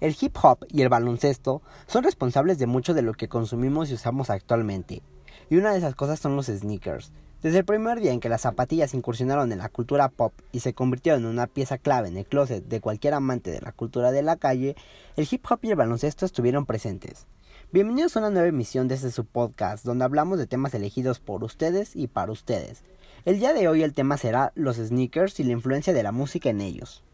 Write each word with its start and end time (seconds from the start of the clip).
El 0.00 0.16
hip 0.18 0.34
hop 0.42 0.64
y 0.70 0.80
el 0.80 0.88
baloncesto 0.88 1.60
son 1.86 2.04
responsables 2.04 2.58
de 2.58 2.66
mucho 2.66 2.94
de 2.94 3.02
lo 3.02 3.12
que 3.12 3.28
consumimos 3.28 3.90
y 3.90 3.94
usamos 3.94 4.30
actualmente. 4.30 5.02
Y 5.50 5.56
una 5.56 5.72
de 5.72 5.78
esas 5.78 5.94
cosas 5.94 6.18
son 6.18 6.36
los 6.36 6.46
sneakers. 6.46 7.12
Desde 7.42 7.58
el 7.58 7.64
primer 7.66 8.00
día 8.00 8.12
en 8.12 8.20
que 8.20 8.30
las 8.30 8.40
zapatillas 8.40 8.94
incursionaron 8.94 9.52
en 9.52 9.58
la 9.58 9.68
cultura 9.68 10.08
pop 10.08 10.32
y 10.52 10.60
se 10.60 10.72
convirtieron 10.72 11.22
en 11.22 11.28
una 11.28 11.46
pieza 11.46 11.76
clave 11.76 12.08
en 12.08 12.16
el 12.16 12.24
closet 12.24 12.64
de 12.64 12.80
cualquier 12.80 13.12
amante 13.12 13.50
de 13.50 13.60
la 13.60 13.72
cultura 13.72 14.10
de 14.10 14.22
la 14.22 14.36
calle, 14.36 14.74
el 15.16 15.28
hip 15.30 15.44
hop 15.50 15.58
y 15.62 15.70
el 15.70 15.76
baloncesto 15.76 16.24
estuvieron 16.24 16.64
presentes. 16.64 17.26
Bienvenidos 17.70 18.16
a 18.16 18.20
una 18.20 18.30
nueva 18.30 18.48
emisión 18.48 18.88
de 18.88 18.94
este 18.94 19.10
su 19.10 19.26
podcast, 19.26 19.84
donde 19.84 20.06
hablamos 20.06 20.38
de 20.38 20.46
temas 20.46 20.72
elegidos 20.72 21.20
por 21.20 21.44
ustedes 21.44 21.94
y 21.94 22.06
para 22.06 22.32
ustedes. 22.32 22.84
El 23.26 23.38
día 23.38 23.52
de 23.52 23.68
hoy 23.68 23.82
el 23.82 23.92
tema 23.92 24.16
será 24.16 24.52
los 24.54 24.76
sneakers 24.76 25.40
y 25.40 25.44
la 25.44 25.52
influencia 25.52 25.92
de 25.92 26.02
la 26.02 26.10
música 26.10 26.48
en 26.48 26.62
ellos. 26.62 27.04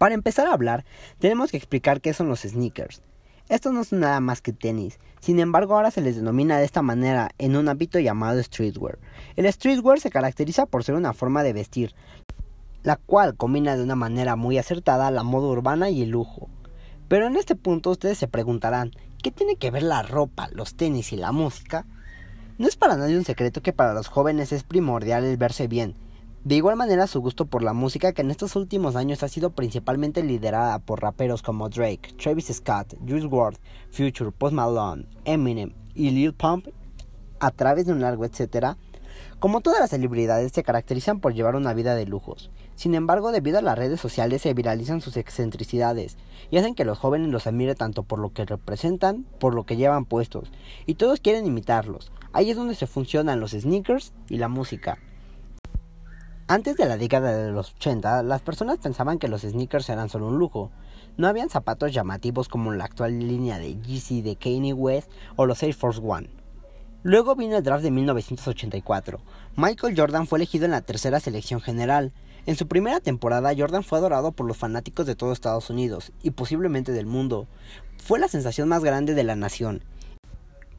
Para 0.00 0.14
empezar 0.14 0.46
a 0.46 0.54
hablar, 0.54 0.86
tenemos 1.18 1.50
que 1.50 1.58
explicar 1.58 2.00
qué 2.00 2.14
son 2.14 2.30
los 2.30 2.40
sneakers. 2.40 3.02
Estos 3.50 3.74
no 3.74 3.84
son 3.84 4.00
nada 4.00 4.18
más 4.20 4.40
que 4.40 4.54
tenis, 4.54 4.98
sin 5.20 5.38
embargo 5.40 5.74
ahora 5.74 5.90
se 5.90 6.00
les 6.00 6.16
denomina 6.16 6.56
de 6.56 6.64
esta 6.64 6.80
manera 6.80 7.32
en 7.36 7.54
un 7.54 7.68
ámbito 7.68 7.98
llamado 7.98 8.42
streetwear. 8.42 8.98
El 9.36 9.52
streetwear 9.52 10.00
se 10.00 10.08
caracteriza 10.08 10.64
por 10.64 10.84
ser 10.84 10.94
una 10.94 11.12
forma 11.12 11.42
de 11.42 11.52
vestir, 11.52 11.94
la 12.82 12.96
cual 12.96 13.36
combina 13.36 13.76
de 13.76 13.82
una 13.82 13.94
manera 13.94 14.36
muy 14.36 14.56
acertada 14.56 15.10
la 15.10 15.22
moda 15.22 15.48
urbana 15.48 15.90
y 15.90 16.00
el 16.00 16.08
lujo. 16.08 16.48
Pero 17.08 17.26
en 17.26 17.36
este 17.36 17.54
punto 17.54 17.90
ustedes 17.90 18.16
se 18.16 18.26
preguntarán, 18.26 18.92
¿qué 19.22 19.30
tiene 19.30 19.56
que 19.56 19.70
ver 19.70 19.82
la 19.82 20.02
ropa, 20.02 20.48
los 20.52 20.76
tenis 20.76 21.12
y 21.12 21.16
la 21.16 21.30
música? 21.30 21.84
No 22.56 22.68
es 22.68 22.76
para 22.76 22.96
nadie 22.96 23.18
un 23.18 23.26
secreto 23.26 23.60
que 23.60 23.74
para 23.74 23.92
los 23.92 24.08
jóvenes 24.08 24.50
es 24.52 24.62
primordial 24.62 25.24
el 25.24 25.36
verse 25.36 25.68
bien, 25.68 25.94
de 26.42 26.54
igual 26.54 26.74
manera 26.74 27.06
su 27.06 27.20
gusto 27.20 27.44
por 27.44 27.62
la 27.62 27.74
música 27.74 28.12
que 28.12 28.22
en 28.22 28.30
estos 28.30 28.56
últimos 28.56 28.96
años 28.96 29.22
ha 29.22 29.28
sido 29.28 29.50
principalmente 29.50 30.22
liderada 30.22 30.78
por 30.78 31.02
raperos 31.02 31.42
como 31.42 31.68
Drake, 31.68 32.14
Travis 32.16 32.46
Scott, 32.46 32.96
Juice 33.06 33.26
WRLD, 33.26 33.58
Future, 33.90 34.30
Post 34.32 34.54
Malone, 34.54 35.04
Eminem 35.26 35.74
y 35.94 36.08
Lil 36.10 36.32
Pump 36.32 36.68
a 37.40 37.50
través 37.50 37.84
de 37.84 37.92
un 37.92 38.00
largo 38.00 38.24
etcétera, 38.24 38.78
como 39.38 39.60
todas 39.60 39.80
las 39.80 39.90
celebridades 39.90 40.52
se 40.52 40.62
caracterizan 40.62 41.20
por 41.20 41.34
llevar 41.34 41.56
una 41.56 41.74
vida 41.74 41.94
de 41.94 42.06
lujos. 42.06 42.50
Sin 42.74 42.94
embargo, 42.94 43.32
debido 43.32 43.58
a 43.58 43.62
las 43.62 43.76
redes 43.76 44.00
sociales 44.00 44.40
se 44.40 44.54
viralizan 44.54 45.02
sus 45.02 45.18
excentricidades 45.18 46.16
y 46.50 46.56
hacen 46.56 46.74
que 46.74 46.86
los 46.86 46.98
jóvenes 46.98 47.28
los 47.28 47.46
admiren 47.46 47.76
tanto 47.76 48.02
por 48.02 48.18
lo 48.18 48.32
que 48.32 48.46
representan, 48.46 49.26
por 49.38 49.54
lo 49.54 49.64
que 49.64 49.76
llevan 49.76 50.06
puestos, 50.06 50.50
y 50.86 50.94
todos 50.94 51.20
quieren 51.20 51.44
imitarlos. 51.44 52.12
Ahí 52.32 52.50
es 52.50 52.56
donde 52.56 52.74
se 52.74 52.86
funcionan 52.86 53.40
los 53.40 53.50
sneakers 53.50 54.14
y 54.30 54.38
la 54.38 54.48
música. 54.48 54.98
Antes 56.50 56.76
de 56.76 56.86
la 56.86 56.96
década 56.96 57.32
de 57.36 57.52
los 57.52 57.74
80, 57.74 58.24
las 58.24 58.42
personas 58.42 58.78
pensaban 58.78 59.20
que 59.20 59.28
los 59.28 59.42
sneakers 59.42 59.88
eran 59.88 60.08
solo 60.08 60.26
un 60.26 60.38
lujo. 60.40 60.72
No 61.16 61.28
habían 61.28 61.48
zapatos 61.48 61.92
llamativos 61.92 62.48
como 62.48 62.72
la 62.72 62.86
actual 62.86 63.20
línea 63.20 63.60
de 63.60 63.80
Yeezy 63.80 64.20
de 64.20 64.34
Kanye 64.34 64.72
West 64.72 65.08
o 65.36 65.46
los 65.46 65.62
Air 65.62 65.74
Force 65.74 66.00
One. 66.02 66.28
Luego 67.04 67.36
vino 67.36 67.56
el 67.56 67.62
draft 67.62 67.84
de 67.84 67.92
1984. 67.92 69.20
Michael 69.54 69.94
Jordan 69.96 70.26
fue 70.26 70.40
elegido 70.40 70.64
en 70.64 70.72
la 70.72 70.80
tercera 70.80 71.20
selección 71.20 71.60
general. 71.60 72.12
En 72.46 72.56
su 72.56 72.66
primera 72.66 72.98
temporada, 72.98 73.54
Jordan 73.56 73.84
fue 73.84 73.98
adorado 73.98 74.32
por 74.32 74.44
los 74.44 74.56
fanáticos 74.56 75.06
de 75.06 75.14
todo 75.14 75.30
Estados 75.30 75.70
Unidos 75.70 76.10
y 76.20 76.32
posiblemente 76.32 76.90
del 76.90 77.06
mundo. 77.06 77.46
Fue 78.02 78.18
la 78.18 78.26
sensación 78.26 78.68
más 78.68 78.82
grande 78.82 79.14
de 79.14 79.22
la 79.22 79.36
nación. 79.36 79.84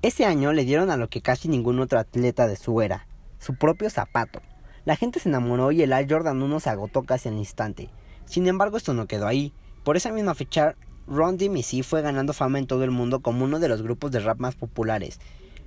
Ese 0.02 0.26
año 0.26 0.52
le 0.52 0.66
dieron 0.66 0.92
a 0.92 0.98
lo 0.98 1.08
que 1.08 1.22
casi 1.22 1.48
ningún 1.48 1.80
otro 1.80 1.98
atleta 1.98 2.46
de 2.46 2.58
su 2.58 2.82
era, 2.82 3.08
su 3.40 3.56
propio 3.56 3.90
zapato. 3.90 4.42
La 4.84 4.96
gente 4.96 5.20
se 5.20 5.30
enamoró 5.30 5.72
y 5.72 5.84
el 5.84 5.94
Air 5.94 6.08
Jordan 6.10 6.42
1 6.42 6.60
se 6.60 6.70
agotó 6.72 7.04
casi 7.04 7.30
al 7.30 7.38
instante. 7.38 7.90
Sin 8.26 8.48
embargo, 8.48 8.78
esto 8.78 8.96
no 8.96 9.06
quedó 9.06 9.28
ahí. 9.28 9.54
Por 9.84 9.96
esa 9.96 10.12
misma 10.12 10.34
fecha, 10.34 10.76
Ron 11.08 11.38
DMC 11.38 11.84
fue 11.84 12.02
ganando 12.02 12.34
fama 12.34 12.58
en 12.58 12.66
todo 12.66 12.84
el 12.84 12.90
mundo 12.90 13.20
como 13.20 13.46
uno 13.46 13.60
de 13.60 13.68
los 13.68 13.84
grupos 13.84 14.12
de 14.12 14.22
rap 14.22 14.40
más 14.40 14.56
populares. 14.56 15.20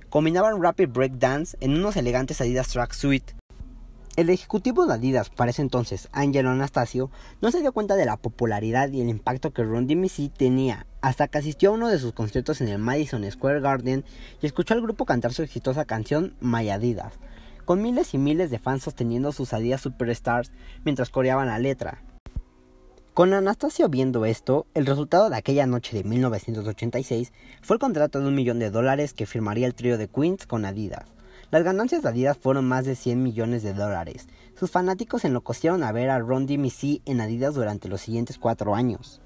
Combinaban 0.09 0.61
rap 0.61 0.81
y 0.81 0.85
breakdance 0.85 1.57
en 1.61 1.77
unos 1.77 1.95
elegantes 1.95 2.41
Adidas 2.41 2.67
Track 2.67 2.91
Suite. 2.91 3.35
El 4.17 4.29
ejecutivo 4.29 4.85
de 4.85 4.93
Adidas 4.93 5.29
para 5.29 5.51
ese 5.51 5.61
entonces, 5.61 6.09
Angelo 6.11 6.49
Anastasio, 6.49 7.09
no 7.41 7.51
se 7.51 7.61
dio 7.61 7.71
cuenta 7.71 7.95
de 7.95 8.05
la 8.05 8.17
popularidad 8.17 8.89
y 8.89 9.01
el 9.01 9.09
impacto 9.09 9.51
que 9.51 9.63
Ron 9.63 9.87
DMC 9.87 10.33
tenía, 10.35 10.87
hasta 11.01 11.29
que 11.29 11.37
asistió 11.37 11.69
a 11.69 11.73
uno 11.73 11.87
de 11.87 11.99
sus 11.99 12.11
conciertos 12.11 12.59
en 12.59 12.67
el 12.67 12.79
Madison 12.79 13.29
Square 13.29 13.61
Garden 13.61 14.03
y 14.41 14.45
escuchó 14.45 14.73
al 14.73 14.81
grupo 14.81 15.05
cantar 15.05 15.33
su 15.33 15.43
exitosa 15.43 15.85
canción 15.85 16.35
My 16.41 16.69
Adidas 16.69 17.13
con 17.65 17.81
miles 17.81 18.13
y 18.13 18.17
miles 18.17 18.51
de 18.51 18.59
fans 18.59 18.83
sosteniendo 18.83 19.31
sus 19.31 19.53
Adidas 19.53 19.81
Superstars 19.81 20.51
mientras 20.83 21.09
coreaban 21.09 21.47
la 21.47 21.59
letra. 21.59 22.03
Con 23.13 23.33
Anastasio 23.33 23.89
viendo 23.89 24.25
esto, 24.25 24.67
el 24.73 24.85
resultado 24.85 25.29
de 25.29 25.37
aquella 25.37 25.65
noche 25.65 25.95
de 25.95 26.03
1986 26.03 27.31
fue 27.61 27.75
el 27.75 27.79
contrato 27.79 28.19
de 28.19 28.27
un 28.27 28.35
millón 28.35 28.59
de 28.59 28.69
dólares 28.71 29.13
que 29.13 29.25
firmaría 29.25 29.67
el 29.67 29.73
trío 29.73 29.97
de 29.97 30.07
Queens 30.07 30.45
con 30.45 30.65
Adidas. 30.65 31.05
Las 31.49 31.63
ganancias 31.63 32.01
de 32.01 32.09
Adidas 32.09 32.37
fueron 32.37 32.65
más 32.65 32.85
de 32.85 32.95
100 32.95 33.23
millones 33.23 33.63
de 33.63 33.73
dólares. 33.73 34.27
Sus 34.59 34.71
fanáticos 34.71 35.23
enloquecieron 35.23 35.83
a 35.83 35.91
ver 35.91 36.09
a 36.09 36.19
Ron 36.19 36.45
DMC 36.45 37.01
en 37.05 37.21
Adidas 37.21 37.55
durante 37.55 37.87
los 37.87 38.01
siguientes 38.01 38.37
cuatro 38.37 38.75
años. 38.75 39.21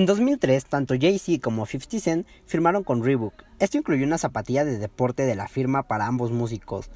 En 0.00 0.06
2003, 0.06 0.64
tanto 0.64 0.94
Jay-Z 0.98 1.42
como 1.42 1.66
50 1.66 2.00
Cent 2.00 2.26
firmaron 2.46 2.84
con 2.84 3.04
Reebok. 3.04 3.34
Esto 3.58 3.76
incluyó 3.76 4.06
una 4.06 4.16
zapatilla 4.16 4.64
de 4.64 4.78
deporte 4.78 5.24
de 5.24 5.34
la 5.34 5.46
firma 5.46 5.82
para 5.82 6.06
ambos 6.06 6.32
músicos 6.32 6.88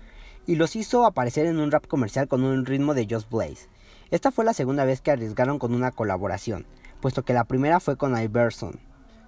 y 0.47 0.55
los 0.55 0.75
hizo 0.75 1.05
aparecer 1.05 1.45
en 1.45 1.59
un 1.59 1.71
rap 1.71 1.87
comercial 1.87 2.29
con 2.29 2.43
un 2.45 2.65
ritmo 2.65 2.95
de 2.95 3.07
Just 3.07 3.31
Blaze. 3.31 3.69
Esta 4.11 4.31
fue 4.31 4.47
la 4.47 4.55
segunda 4.55 4.87
vez 4.87 5.03
que 5.03 5.11
arriesgaron 5.11 5.59
con 5.59 5.75
una 5.75 5.91
colaboración, 5.91 6.65
puesto 7.03 7.27
que 7.27 7.35
la 7.35 7.45
primera 7.45 7.79
fue 7.79 7.99
con 7.99 8.19
Iverson. 8.19 8.81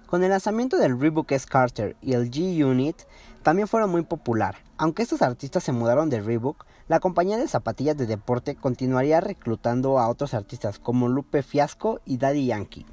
Con 0.07 0.23
el 0.23 0.31
lanzamiento 0.31 0.77
del 0.77 0.99
Reebok 0.99 1.31
S 1.33 1.45
Carter 1.47 1.95
y 2.01 2.13
el 2.13 2.31
G-Unit 2.31 2.95
también 3.43 3.67
fueron 3.67 3.91
muy 3.91 4.01
popular. 4.01 4.55
Aunque 4.77 5.03
estos 5.03 5.21
artistas 5.21 5.63
se 5.63 5.71
mudaron 5.71 6.09
de 6.09 6.19
Reebok, 6.19 6.65
la 6.87 6.99
compañía 6.99 7.37
de 7.37 7.47
zapatillas 7.47 7.95
de 7.95 8.07
deporte 8.07 8.55
continuaría 8.55 9.21
reclutando 9.21 9.99
a 9.99 10.07
otros 10.07 10.33
artistas 10.33 10.79
como 10.79 11.09
Lupe 11.09 11.43
Fiasco 11.43 12.01
y 12.05 12.17
Daddy 12.17 12.47
Yankee. 12.47 12.87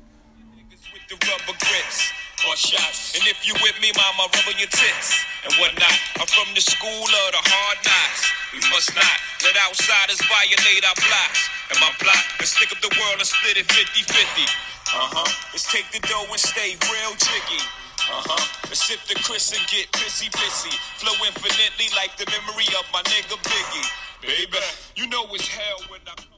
Shots. 2.57 3.15
And 3.19 3.27
if 3.27 3.43
you 3.47 3.55
with 3.63 3.77
me, 3.83 3.91
mama, 3.95 4.31
rubber 4.31 4.57
your 4.59 4.71
tits 4.71 5.11
and 5.45 5.53
whatnot. 5.59 5.95
I'm 6.19 6.29
from 6.31 6.51
the 6.55 6.63
school 6.63 7.07
of 7.07 7.29
the 7.35 7.43
hard 7.43 7.79
knocks. 7.83 8.23
We 8.55 8.61
must 8.71 8.95
not 8.95 9.19
let 9.43 9.59
outsiders 9.67 10.23
violate 10.31 10.83
our 10.87 10.99
blocks. 10.99 11.41
And 11.71 11.77
my 11.83 11.91
block, 11.99 12.23
let's 12.39 12.55
stick 12.55 12.71
up 12.71 12.81
the 12.81 12.93
world 12.97 13.19
and 13.19 13.27
split 13.27 13.59
it 13.59 13.67
50 13.67 14.07
50. 14.07 14.47
Uh 14.95 15.11
huh. 15.11 15.29
Let's 15.51 15.67
take 15.67 15.89
the 15.91 16.01
dough 16.07 16.29
and 16.31 16.41
stay 16.41 16.79
real 16.87 17.15
jiggy. 17.19 17.63
Uh 18.07 18.23
huh. 18.23 18.45
Let's 18.69 18.85
sip 18.85 19.01
the 19.09 19.17
Chris 19.25 19.51
and 19.51 19.65
get 19.67 19.91
pissy 19.97 20.31
pissy. 20.31 20.75
Flow 21.01 21.17
infinitely 21.27 21.89
like 21.97 22.15
the 22.21 22.29
memory 22.31 22.69
of 22.79 22.87
my 22.93 23.03
nigga 23.09 23.41
Biggie. 23.41 23.89
Baby, 24.23 24.63
you 24.95 25.09
know 25.09 25.27
it's 25.33 25.49
hell 25.49 25.81
when 25.89 26.01
I. 26.07 26.34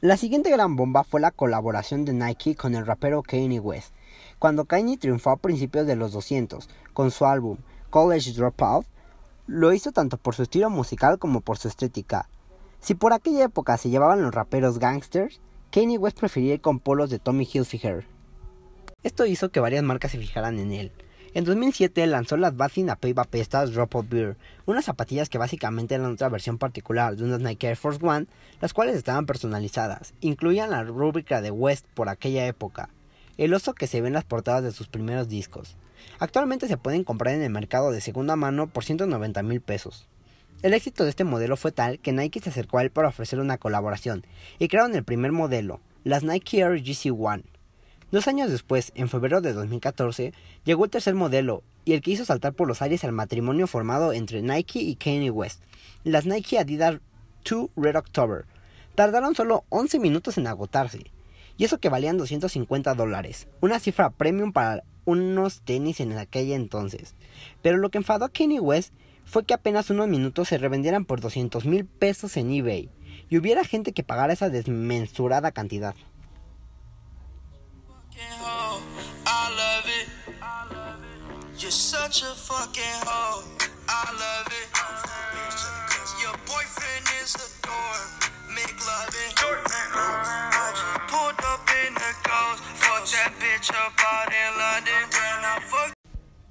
La 0.00 0.16
siguiente 0.16 0.48
gran 0.50 0.76
bomba 0.76 1.02
fue 1.02 1.20
la 1.20 1.32
colaboración 1.32 2.04
de 2.04 2.12
Nike 2.12 2.54
con 2.54 2.76
el 2.76 2.86
rapero 2.86 3.24
Kanye 3.24 3.58
West. 3.58 3.92
Cuando 4.38 4.64
Kanye 4.64 4.96
triunfó 4.96 5.30
a 5.30 5.38
principios 5.38 5.88
de 5.88 5.96
los 5.96 6.12
200 6.12 6.68
con 6.92 7.10
su 7.10 7.26
álbum 7.26 7.56
College 7.90 8.32
Dropout, 8.32 8.86
lo 9.48 9.72
hizo 9.72 9.90
tanto 9.90 10.16
por 10.16 10.36
su 10.36 10.44
estilo 10.44 10.70
musical 10.70 11.18
como 11.18 11.40
por 11.40 11.58
su 11.58 11.66
estética. 11.66 12.28
Si 12.78 12.94
por 12.94 13.12
aquella 13.12 13.46
época 13.46 13.76
se 13.76 13.90
llevaban 13.90 14.22
los 14.22 14.32
raperos 14.32 14.78
gangsters, 14.78 15.40
Kanye 15.72 15.98
West 15.98 16.20
prefería 16.20 16.54
ir 16.54 16.60
con 16.60 16.78
polos 16.78 17.10
de 17.10 17.18
Tommy 17.18 17.48
Hilfiger. 17.52 18.06
Esto 19.02 19.26
hizo 19.26 19.50
que 19.50 19.58
varias 19.58 19.82
marcas 19.82 20.12
se 20.12 20.18
fijaran 20.18 20.60
en 20.60 20.70
él. 20.70 20.92
En 21.34 21.44
2007 21.44 22.06
lanzó 22.06 22.38
las 22.38 22.56
Bathing 22.56 22.88
Apeiba 22.88 23.24
Pestas 23.24 23.72
Drop 23.72 23.94
of 23.96 24.08
Beer, 24.08 24.36
unas 24.64 24.86
zapatillas 24.86 25.28
que 25.28 25.36
básicamente 25.36 25.94
eran 25.94 26.12
otra 26.12 26.30
versión 26.30 26.56
particular 26.56 27.16
de 27.16 27.24
unas 27.24 27.40
Nike 27.40 27.66
Air 27.66 27.76
Force 27.76 28.00
One, 28.02 28.26
las 28.62 28.72
cuales 28.72 28.96
estaban 28.96 29.26
personalizadas. 29.26 30.14
Incluían 30.20 30.70
la 30.70 30.84
rúbrica 30.84 31.42
de 31.42 31.50
West 31.50 31.84
por 31.92 32.08
aquella 32.08 32.46
época, 32.46 32.88
el 33.36 33.52
oso 33.52 33.74
que 33.74 33.86
se 33.86 34.00
ve 34.00 34.08
en 34.08 34.14
las 34.14 34.24
portadas 34.24 34.64
de 34.64 34.72
sus 34.72 34.88
primeros 34.88 35.28
discos. 35.28 35.76
Actualmente 36.18 36.66
se 36.66 36.78
pueden 36.78 37.04
comprar 37.04 37.34
en 37.34 37.42
el 37.42 37.50
mercado 37.50 37.92
de 37.92 38.00
segunda 38.00 38.34
mano 38.34 38.66
por 38.66 38.84
190 38.84 39.42
mil 39.42 39.60
pesos. 39.60 40.08
El 40.62 40.72
éxito 40.72 41.04
de 41.04 41.10
este 41.10 41.24
modelo 41.24 41.58
fue 41.58 41.72
tal 41.72 41.98
que 41.98 42.12
Nike 42.12 42.40
se 42.40 42.48
acercó 42.48 42.78
a 42.78 42.82
él 42.82 42.90
para 42.90 43.08
ofrecer 43.08 43.38
una 43.38 43.58
colaboración 43.58 44.24
y 44.58 44.68
crearon 44.68 44.94
el 44.94 45.04
primer 45.04 45.32
modelo, 45.32 45.80
las 46.04 46.24
Nike 46.24 46.60
Air 46.60 46.82
GC1. 46.82 47.42
Dos 48.10 48.26
años 48.26 48.50
después, 48.50 48.90
en 48.94 49.10
febrero 49.10 49.42
de 49.42 49.52
2014, 49.52 50.32
llegó 50.64 50.86
el 50.86 50.90
tercer 50.90 51.14
modelo 51.14 51.62
y 51.84 51.92
el 51.92 52.00
que 52.00 52.12
hizo 52.12 52.24
saltar 52.24 52.54
por 52.54 52.66
los 52.66 52.80
aires 52.80 53.04
al 53.04 53.12
matrimonio 53.12 53.66
formado 53.66 54.14
entre 54.14 54.40
Nike 54.40 54.80
y 54.80 54.94
Kanye 54.94 55.30
West, 55.30 55.62
las 56.04 56.24
Nike 56.24 56.58
Adidas 56.58 57.00
2 57.48 57.68
Red 57.76 57.96
October. 57.96 58.46
Tardaron 58.94 59.34
solo 59.34 59.64
11 59.68 59.98
minutos 59.98 60.38
en 60.38 60.46
agotarse, 60.46 61.10
y 61.58 61.64
eso 61.64 61.80
que 61.80 61.90
valían 61.90 62.16
250 62.16 62.94
dólares, 62.94 63.46
una 63.60 63.78
cifra 63.78 64.08
premium 64.08 64.52
para 64.52 64.84
unos 65.04 65.60
tenis 65.60 66.00
en 66.00 66.16
aquella 66.16 66.56
entonces. 66.56 67.14
Pero 67.60 67.76
lo 67.76 67.90
que 67.90 67.98
enfadó 67.98 68.24
a 68.24 68.32
Kanye 68.32 68.60
West 68.60 68.94
fue 69.26 69.44
que 69.44 69.52
apenas 69.52 69.90
unos 69.90 70.08
minutos 70.08 70.48
se 70.48 70.56
revendieran 70.56 71.04
por 71.04 71.20
200 71.20 71.66
mil 71.66 71.84
pesos 71.84 72.38
en 72.38 72.52
eBay, 72.52 72.88
y 73.28 73.36
hubiera 73.36 73.64
gente 73.64 73.92
que 73.92 74.02
pagara 74.02 74.32
esa 74.32 74.48
desmensurada 74.48 75.52
cantidad. 75.52 75.94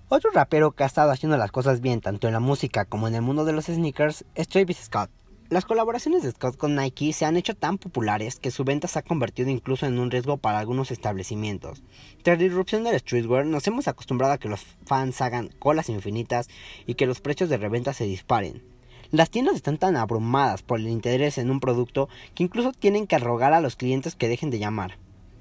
Otro 0.09 0.31
rapero 0.31 0.71
que 0.71 0.83
ha 0.83 0.87
estado 0.87 1.11
haciendo 1.11 1.35
las 1.37 1.51
cosas 1.51 1.81
bien 1.81 1.99
tanto 1.99 2.27
en 2.27 2.33
la 2.33 2.39
música 2.39 2.85
como 2.85 3.09
en 3.09 3.15
el 3.15 3.21
mundo 3.21 3.43
de 3.43 3.51
los 3.51 3.65
sneakers 3.65 4.23
es 4.35 4.47
Travis 4.47 4.77
Scott. 4.85 5.09
Las 5.49 5.63
colaboraciones 5.63 6.23
de 6.23 6.31
Scott 6.31 6.57
con 6.57 6.75
Nike 6.75 7.13
se 7.13 7.23
han 7.23 7.37
hecho 7.37 7.55
tan 7.55 7.77
populares 7.77 8.37
que 8.37 8.51
su 8.51 8.65
venta 8.65 8.89
se 8.89 8.99
ha 8.99 9.01
convertido 9.01 9.49
incluso 9.49 9.85
en 9.85 9.97
un 9.97 10.11
riesgo 10.11 10.35
para 10.35 10.59
algunos 10.59 10.91
establecimientos. 10.91 11.83
Tras 12.21 12.37
la 12.37 12.43
irrupción 12.43 12.83
del 12.83 12.99
streetwear, 12.99 13.45
nos 13.45 13.65
hemos 13.65 13.87
acostumbrado 13.87 14.33
a 14.33 14.39
que 14.39 14.49
los 14.49 14.59
fans 14.85 15.21
hagan 15.21 15.47
colas 15.57 15.87
infinitas 15.87 16.49
y 16.85 16.95
que 16.95 17.05
los 17.05 17.21
precios 17.21 17.49
de 17.49 17.55
reventa 17.55 17.93
se 17.93 18.03
disparen. 18.03 18.61
Las 19.11 19.29
tiendas 19.29 19.55
están 19.55 19.77
tan 19.77 19.95
abrumadas 19.95 20.63
por 20.63 20.81
el 20.81 20.89
interés 20.89 21.37
en 21.37 21.49
un 21.49 21.61
producto 21.61 22.09
que 22.35 22.43
incluso 22.43 22.73
tienen 22.73 23.07
que 23.07 23.17
rogar 23.17 23.53
a 23.53 23.61
los 23.61 23.77
clientes 23.77 24.17
que 24.17 24.27
dejen 24.27 24.49
de 24.49 24.59
llamar. 24.59 24.97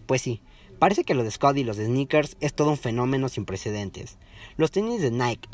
Pues 0.06 0.22
sí, 0.22 0.40
parece 0.78 1.02
que 1.02 1.14
lo 1.14 1.24
de 1.24 1.32
Scott 1.32 1.56
y 1.56 1.64
los 1.64 1.76
de 1.76 1.86
sneakers 1.86 2.36
es 2.38 2.54
todo 2.54 2.70
un 2.70 2.78
fenómeno 2.78 3.28
sin 3.28 3.44
precedentes. 3.44 4.18
Los 4.56 4.70
tenis 4.70 5.02
de 5.02 5.10
Nike 5.10 5.48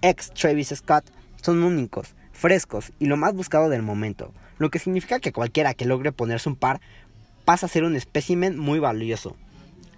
ex 0.00 0.32
Travis 0.32 0.72
Scott 0.76 1.10
son 1.42 1.64
únicos 1.64 2.14
frescos 2.36 2.92
y 2.98 3.06
lo 3.06 3.16
más 3.16 3.34
buscado 3.34 3.68
del 3.68 3.82
momento, 3.82 4.32
lo 4.58 4.70
que 4.70 4.78
significa 4.78 5.20
que 5.20 5.32
cualquiera 5.32 5.74
que 5.74 5.86
logre 5.86 6.12
ponerse 6.12 6.48
un 6.48 6.56
par 6.56 6.80
pasa 7.44 7.66
a 7.66 7.68
ser 7.68 7.84
un 7.84 7.96
espécimen 7.96 8.58
muy 8.58 8.78
valioso. 8.78 9.36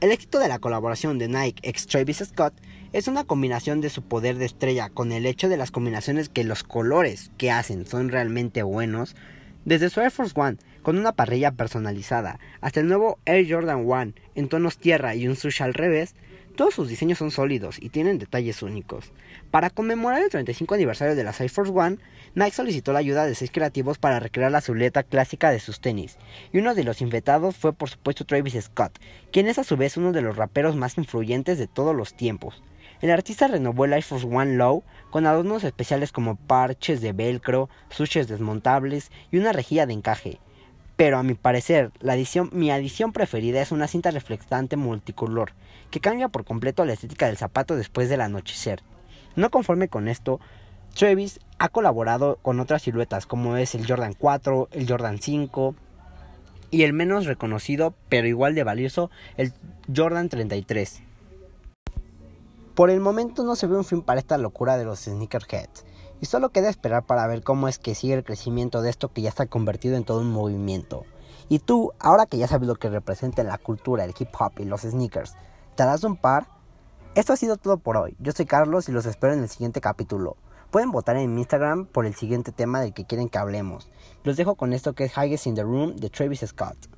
El 0.01 0.13
éxito 0.13 0.39
de 0.39 0.49
la 0.49 0.61
colaboración 0.61 1.19
de 1.19 1.29
Nike 1.29 1.69
x 1.69 1.87
Travis 1.87 2.23
Scott 2.25 2.55
es 2.93 3.09
una 3.09 3.25
combinación 3.25 3.81
de 3.81 3.91
su 3.91 4.03
poder 4.03 4.37
de 4.37 4.47
estrella 4.47 4.89
con 4.89 5.13
el 5.13 5.27
hecho 5.27 5.49
de 5.49 5.57
las 5.57 5.71
combinaciones 5.71 6.29
que 6.29 6.45
los 6.45 6.63
colores 6.63 7.31
que 7.37 7.51
hacen 7.51 7.85
son 7.85 8.09
realmente 8.09 8.63
buenos, 8.63 9.17
desde 9.65 9.91
su 9.91 10.01
Air 10.01 10.11
Force 10.11 10.39
One 10.39 10.57
con 10.83 10.99
una 10.99 11.13
parrilla 11.13 11.53
personalizada 11.53 12.39
hasta 12.61 12.81
el 12.81 12.89
nuevo 12.89 13.19
Air 13.27 13.47
Jordan 13.51 13.85
One 13.91 14.15
en 14.35 14.49
tonos 14.49 14.79
tierra 14.79 15.15
y 15.15 15.27
un 15.27 15.37
sushi 15.37 15.65
al 15.65 15.75
revés, 15.75 16.15
todos 16.59 16.75
sus 16.75 16.89
diseños 16.89 17.19
son 17.19 17.31
sólidos 17.31 17.77
y 17.81 17.89
tienen 17.91 18.19
detalles 18.19 18.65
únicos. 18.65 19.13
Para 19.53 19.71
conmemorar 19.71 20.25
el 20.25 20.29
35 20.29 20.75
aniversario 20.75 21.15
de 21.15 21.23
la 21.23 21.33
Air 21.39 21.51
Force 21.51 21.73
One, 21.73 21.99
Nike 22.35 22.51
solicitó 22.51 22.93
la 22.93 22.99
ayuda 22.99 23.27
de 23.27 23.37
seis 23.37 23.53
creativos 23.53 23.99
para 23.99 24.19
recrear 24.19 24.51
la 24.51 24.61
silueta 24.61 25.05
clásica 25.05 25.53
de 25.53 25.61
sus 25.61 25.81
tenis, 25.81 26.19
y 26.53 26.59
uno 26.59 26.75
de 26.75 26.83
los 26.83 27.01
infectados 27.01 27.57
fue 27.57 27.73
por 27.73 27.91
supuesto 27.91 28.25
Travis 28.25 28.59
Scott, 28.61 28.99
quien 29.31 29.47
es 29.47 29.61
a 29.61 29.63
su 29.63 29.77
vez 29.77 29.97
uno 29.97 30.11
de 30.11 30.21
los 30.21 30.37
raperos 30.37 30.75
más 30.75 30.99
influyentes 30.99 31.59
de 31.59 31.69
todos 31.69 31.95
los 31.95 32.15
tiempos. 32.15 32.61
El 33.03 33.13
artista 33.13 33.47
renovó 33.47 33.85
el 33.85 33.93
Air 33.93 34.03
Force 34.03 34.27
One 34.27 34.57
Low 34.57 34.83
con 35.11 35.27
adornos 35.27 35.63
especiales 35.63 36.11
como 36.11 36.35
parches 36.35 37.01
de 37.01 37.13
velcro, 37.13 37.71
suches 37.89 38.27
desmontables 38.27 39.13
y 39.31 39.39
una 39.39 39.53
rejilla 39.53 39.87
de 39.87 39.93
encaje. 39.93 40.41
Pero 40.99 41.17
a 41.17 41.23
mi 41.23 41.35
parecer, 41.35 41.93
la 42.01 42.17
edición, 42.17 42.51
mi 42.53 42.73
adición 42.73 43.13
preferida 43.13 43.63
es 43.63 43.71
una 43.71 43.87
cinta 43.87 44.11
reflectante 44.11 44.77
multicolor, 44.77 45.53
que 45.93 46.01
cambia 46.01 46.27
por 46.27 46.45
completo 46.45 46.85
la 46.85 46.93
estética 46.93 47.27
del 47.27 47.37
zapato 47.37 47.77
después 47.77 48.09
del 48.09 48.21
anochecer. 48.21 48.83
No 49.37 49.49
conforme 49.51 49.87
con 49.87 50.09
esto, 50.09 50.41
Travis 50.97 51.39
ha 51.61 51.69
colaborado 51.69 52.41
con 52.43 52.59
otras 52.59 52.83
siluetas 52.83 53.27
como 53.27 53.57
es 53.57 53.77
el 53.77 53.87
Jordan 53.87 54.15
4, 54.19 54.71
el 54.73 54.89
Jordan 54.89 55.21
5 55.21 55.77
y 56.73 56.83
el 56.83 56.93
menos 56.95 57.27
reconocido 57.27 57.95
pero 58.09 58.27
igual 58.27 58.57
de 58.57 58.65
valioso, 58.65 59.09
el 59.37 59.53
Jordan 59.95 60.29
33. 60.29 61.03
Por 62.75 62.91
el 62.91 62.99
momento 62.99 63.45
no 63.45 63.55
se 63.55 63.69
ve 63.69 63.77
un 63.77 63.85
fin 63.85 64.03
para 64.03 64.19
esta 64.19 64.37
locura 64.37 64.77
de 64.77 64.85
los 64.85 64.99
sneakerheads 64.99 65.85
y 66.21 66.27
solo 66.27 66.51
queda 66.51 66.69
esperar 66.69 67.05
para 67.05 67.27
ver 67.27 67.43
cómo 67.43 67.69
es 67.69 67.79
que 67.79 67.95
sigue 67.95 68.15
el 68.15 68.25
crecimiento 68.25 68.83
de 68.83 68.91
esto 68.91 69.13
que 69.13 69.23
ya 69.23 69.29
está 69.29 69.47
convertido 69.47 69.97
en 69.97 70.05
todo 70.05 70.21
un 70.21 70.31
movimiento. 70.31 71.05
Y 71.49 71.61
tú, 71.61 71.93
ahora 71.99 72.27
que 72.27 72.39
ya 72.39 72.49
sabes 72.49 72.69
lo 72.69 72.77
que 72.77 72.91
representa 72.91 73.43
la 73.43 73.59
cultura, 73.59 74.05
el 74.05 74.15
hip 74.19 74.29
hop 74.39 74.53
y 74.59 74.65
los 74.65 74.83
sneakers, 74.83 75.35
¿te 75.77 75.85
das 75.85 76.05
un 76.05 76.17
par? 76.17 76.49
Esto 77.15 77.33
ha 77.33 77.37
sido 77.37 77.57
todo 77.57 77.79
por 77.79 77.97
hoy. 77.97 78.17
Yo 78.19 78.33
soy 78.33 78.47
Carlos 78.47 78.89
y 78.89 78.93
los 78.93 79.07
espero 79.07 79.33
en 79.33 79.41
el 79.41 79.49
siguiente 79.49 79.81
capítulo. 79.81 80.37
Pueden 80.71 80.91
votar 80.91 81.17
en 81.17 81.35
mi 81.35 81.41
Instagram 81.41 81.87
por 81.87 82.05
el 82.05 82.15
siguiente 82.15 82.53
tema 82.53 82.81
del 82.81 82.93
que 82.93 83.07
quieren 83.07 83.29
que 83.29 83.39
hablemos. 83.39 83.89
Los 84.25 84.37
dejo 84.37 84.57
con 84.57 84.75
esto 84.75 84.93
que 84.93 85.05
es 85.05 85.17
Highest 85.17 85.47
in 85.47 85.55
the 85.55 85.63
Room 85.63 85.97
de 85.97 86.11
Travis 86.11 86.45
Scott. 86.47 86.98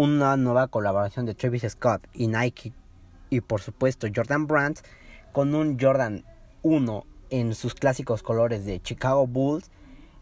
una 0.00 0.34
nueva 0.38 0.68
colaboración 0.68 1.26
de 1.26 1.34
Travis 1.34 1.66
Scott 1.68 2.08
y 2.14 2.26
Nike 2.26 2.72
y 3.28 3.42
por 3.42 3.60
supuesto 3.60 4.06
Jordan 4.14 4.46
Brands 4.46 4.82
con 5.30 5.54
un 5.54 5.78
Jordan 5.78 6.24
1 6.62 7.04
en 7.28 7.54
sus 7.54 7.74
clásicos 7.74 8.22
colores 8.22 8.64
de 8.64 8.80
Chicago 8.80 9.26
Bulls, 9.26 9.70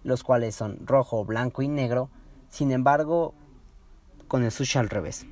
los 0.02 0.25
cuales 0.25 0.56
son 0.56 0.85
rojo, 0.85 1.25
blanco 1.25 1.62
y 1.62 1.68
negro, 1.68 2.11
sin 2.49 2.73
embargo 2.73 3.35
con 4.26 4.42
el 4.42 4.50
sushi 4.50 4.80
al 4.80 4.88
revés. 4.88 5.26